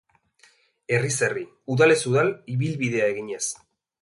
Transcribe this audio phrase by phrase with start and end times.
[0.95, 1.43] Herriz herri,
[1.75, 3.45] udalez udal ibilbidea eginez.